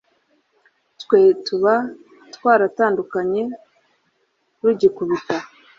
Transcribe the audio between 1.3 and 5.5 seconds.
tuba twaratandukanye rugikubita